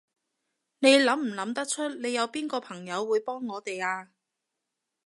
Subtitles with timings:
[0.79, 4.09] 你諗唔諗得出，你有邊個朋友會幫我哋啊？